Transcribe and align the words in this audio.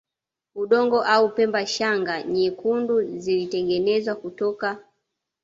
udongo 0.61 0.97
au 1.13 1.25
pembe 1.35 1.61
Shanga 1.73 2.15
nyekundu 2.31 2.95
zilitengenezwa 3.23 4.13
kutoka 4.21 4.69